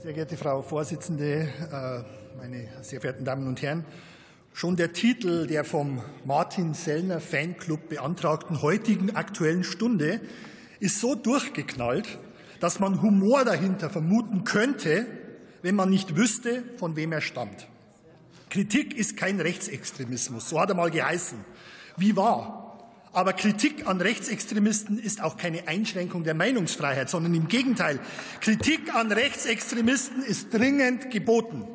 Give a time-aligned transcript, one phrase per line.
[0.00, 3.84] Sehr geehrte Frau Vorsitzende, äh, meine sehr verehrten Damen und Herren!
[4.52, 10.20] Schon der Titel der vom Martin Sellner Fanclub beantragten heutigen Aktuellen Stunde
[10.78, 12.18] ist so durchgeknallt,
[12.60, 15.04] dass man Humor dahinter vermuten könnte,
[15.62, 17.66] wenn man nicht wüsste, von wem er stammt.
[18.50, 21.38] Kritik ist kein Rechtsextremismus, so hat er mal geheißen.
[21.96, 22.67] Wie wahr?
[23.12, 28.00] Aber Kritik an Rechtsextremisten ist auch keine Einschränkung der Meinungsfreiheit, sondern im Gegenteil.
[28.40, 31.66] Kritik an Rechtsextremisten ist dringend geboten.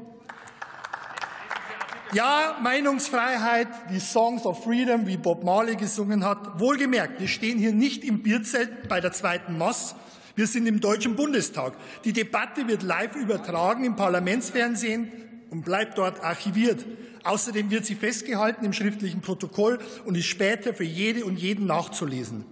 [2.14, 6.60] Ja, Meinungsfreiheit, die Songs of Freedom, wie Bob Marley gesungen hat.
[6.60, 9.96] Wohlgemerkt, wir stehen hier nicht im Bierzelt bei der zweiten Mass.
[10.36, 11.74] Wir sind im Deutschen Bundestag.
[12.06, 15.12] Die Debatte wird live übertragen im Parlamentsfernsehen
[15.54, 16.84] und bleibt dort archiviert.
[17.24, 22.44] Außerdem wird sie festgehalten im schriftlichen Protokoll und ist später für jede und jeden nachzulesen.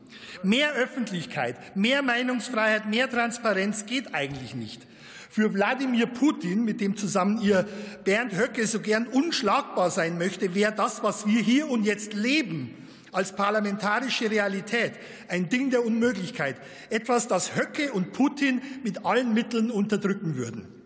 [0.44, 4.86] Mehr Öffentlichkeit, mehr Meinungsfreiheit, mehr Transparenz geht eigentlich nicht.
[5.32, 7.68] Für Wladimir Putin, mit dem zusammen ihr
[8.04, 12.70] Bernd Höcke so gern unschlagbar sein möchte, wäre das, was wir hier und jetzt leben,
[13.12, 14.94] als parlamentarische Realität
[15.28, 16.56] ein Ding der Unmöglichkeit,
[16.92, 20.81] etwas, das Höcke und Putin mit allen Mitteln unterdrücken würden.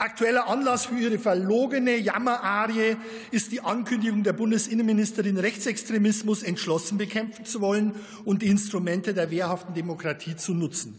[0.00, 2.96] Aktueller Anlass für ihre verlogene Jammerarie
[3.32, 9.74] ist die Ankündigung der Bundesinnenministerin, Rechtsextremismus entschlossen bekämpfen zu wollen und die Instrumente der wehrhaften
[9.74, 10.98] Demokratie zu nutzen.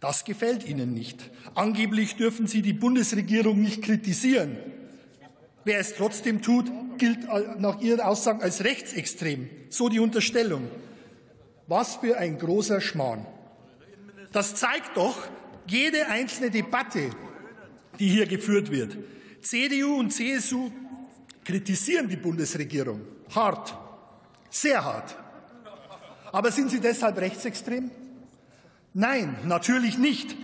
[0.00, 1.30] Das gefällt Ihnen nicht.
[1.54, 4.58] Angeblich dürfen Sie die Bundesregierung nicht kritisieren.
[5.64, 7.20] Wer es trotzdem tut, gilt
[7.58, 9.48] nach Ihren Aussagen als rechtsextrem.
[9.70, 10.68] So die Unterstellung.
[11.66, 13.24] Was für ein großer Schmarrn.
[14.32, 15.16] Das zeigt doch,
[15.66, 17.10] jede einzelne Debatte,
[17.98, 18.96] die hier geführt wird.
[19.42, 20.70] CDU und CSU
[21.44, 23.00] kritisieren die Bundesregierung
[23.34, 23.76] hart,
[24.50, 25.16] sehr hart.
[26.32, 27.90] Aber sind sie deshalb rechtsextrem?
[28.94, 30.36] Nein, natürlich nicht.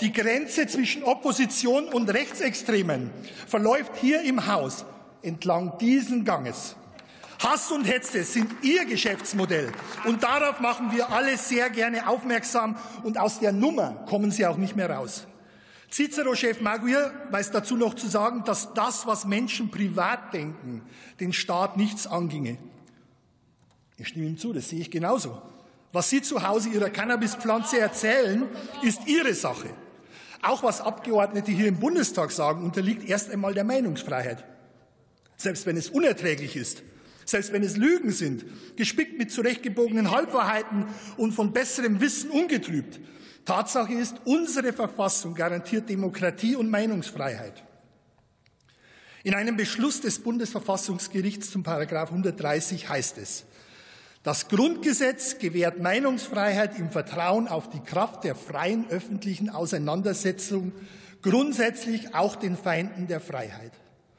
[0.00, 3.10] Die Grenze zwischen Opposition und Rechtsextremen
[3.46, 4.84] verläuft hier im Haus
[5.22, 6.76] entlang diesen Ganges.
[7.42, 9.72] Hass und Hetze sind Ihr Geschäftsmodell.
[10.04, 12.76] Und darauf machen wir alle sehr gerne aufmerksam.
[13.02, 15.26] Und aus der Nummer kommen Sie auch nicht mehr raus.
[15.90, 20.82] Cicero-Chef Maguire weiß dazu noch zu sagen, dass das, was Menschen privat denken,
[21.18, 22.58] den Staat nichts anginge.
[23.96, 25.42] Ich stimme ihm zu, das sehe ich genauso.
[25.92, 28.48] Was Sie zu Hause Ihrer Cannabispflanze erzählen,
[28.82, 29.70] ist Ihre Sache.
[30.42, 34.44] Auch was Abgeordnete hier im Bundestag sagen, unterliegt erst einmal der Meinungsfreiheit.
[35.36, 36.82] Selbst wenn es unerträglich ist,
[37.24, 38.44] selbst wenn es Lügen sind,
[38.76, 40.86] gespickt mit zurechtgebogenen Halbwahrheiten
[41.16, 43.00] und von besserem Wissen ungetrübt,
[43.50, 47.64] Tatsache ist, unsere Verfassung garantiert Demokratie und Meinungsfreiheit.
[49.24, 53.46] In einem Beschluss des Bundesverfassungsgerichts zum Paragraph 130 heißt es,
[54.22, 60.70] das Grundgesetz gewährt Meinungsfreiheit im Vertrauen auf die Kraft der freien öffentlichen Auseinandersetzung,
[61.20, 63.72] grundsätzlich auch den Feinden der Freiheit.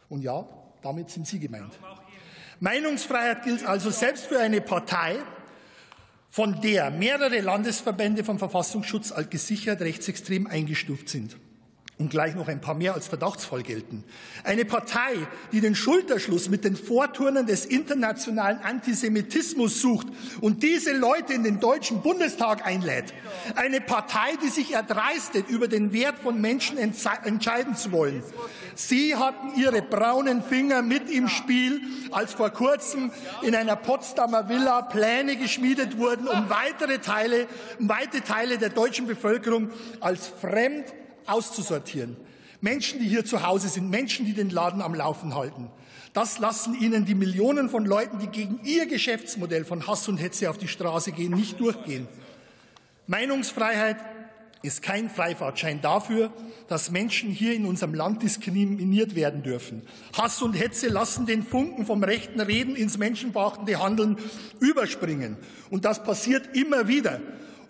[0.10, 0.46] Und ja,
[0.82, 1.72] damit sind Sie gemeint.
[2.60, 5.20] Meinungsfreiheit gilt also selbst für eine Partei,
[6.32, 11.38] von der mehrere Landesverbände vom Verfassungsschutz als gesichert rechtsextrem eingestuft sind
[12.02, 14.04] und gleich noch ein paar mehr als verdachtsvoll gelten.
[14.44, 15.16] Eine Partei,
[15.52, 20.08] die den Schulterschluss mit den Vorturnen des internationalen Antisemitismus sucht
[20.42, 23.14] und diese Leute in den Deutschen Bundestag einlädt.
[23.56, 28.24] Eine Partei, die sich erdreistet, über den Wert von Menschen entscheiden zu wollen.
[28.74, 33.12] Sie hatten ihre braunen Finger mit im Spiel, als vor kurzem
[33.44, 37.48] in einer Potsdamer Villa Pläne geschmiedet wurden, um weitere Teile,
[37.80, 39.70] um weite Teile der deutschen Bevölkerung
[40.00, 40.86] als fremd
[41.28, 42.18] auszusortieren.
[42.62, 45.70] Menschen, die hier zu Hause sind, Menschen, die den Laden am Laufen halten.
[46.14, 50.50] Das lassen Ihnen die Millionen von Leuten, die gegen Ihr Geschäftsmodell von Hass und Hetze
[50.50, 52.08] auf die Straße gehen, nicht durchgehen.
[53.08, 53.98] Meinungsfreiheit
[54.64, 56.32] ist kein Freifahrtschein dafür,
[56.68, 59.82] dass Menschen hier in unserem Land diskriminiert werden dürfen.
[60.16, 64.18] Hass und Hetze lassen den Funken vom rechten Reden ins menschenverachtende Handeln
[64.60, 65.38] überspringen.
[65.72, 67.22] Und das passiert immer wieder.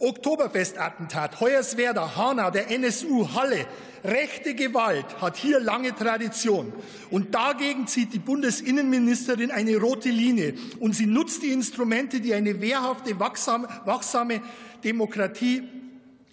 [0.02, 3.66] Oktoberfestattentat, Hoyerswerda, Hanau, der NSU, Halle.
[4.04, 6.74] Rechte Gewalt hat hier lange Tradition.
[7.12, 10.56] Und dagegen zieht die Bundesinnenministerin eine rote Linie.
[10.80, 14.42] Und sie nutzt die Instrumente, die eine wehrhafte, wachsame, wachsame
[14.84, 15.64] Demokratie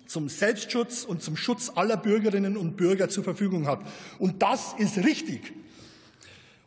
[0.06, 3.80] zum Selbstschutz und zum Schutz aller Bürgerinnen und Bürger zur Verfügung hat.
[4.18, 5.52] Und das ist richtig.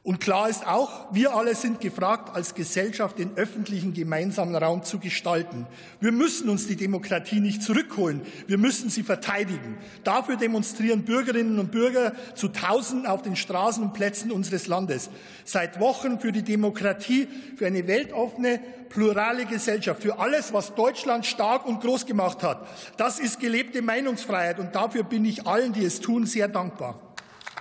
[0.03, 4.98] Und klar ist auch, wir alle sind gefragt, als Gesellschaft den öffentlichen gemeinsamen Raum zu
[4.98, 5.68] gestalten.
[6.00, 8.24] Wir müssen uns die Demokratie nicht zurückholen.
[8.48, 9.77] Wir müssen sie verteidigen.
[10.03, 15.12] Dafür demonstrieren Bürgerinnen und Bürger zu Tausenden auf den Straßen und Plätzen unseres Landes.
[15.45, 18.59] Seit Wochen für die Demokratie, für eine weltoffene,
[18.89, 22.68] plurale Gesellschaft, für alles, was Deutschland stark und groß gemacht hat.
[22.98, 24.57] Das ist gelebte Meinungsfreiheit.
[24.57, 27.00] Und dafür bin ich allen, die es tun, sehr dankbar.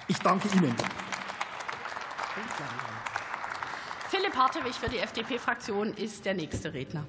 [0.09, 0.75] Ich danke Ihnen.
[4.09, 7.05] Philipp Hartewig für die FDP-Fraktion ist der nächste Redner.